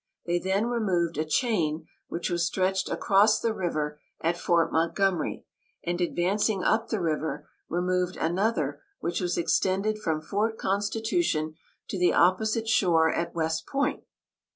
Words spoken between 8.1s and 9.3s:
another which